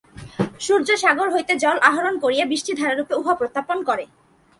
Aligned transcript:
সূর্য 0.65 0.89
সাগর 1.03 1.27
হইতে 1.35 1.53
জল 1.63 1.77
আহরণ 1.89 2.15
করিয়া 2.23 2.45
বৃষ্টিধারারূপে 2.51 3.13
উহা 3.21 3.33
প্রত্যর্পণ 3.39 3.77
করে। 3.89 4.05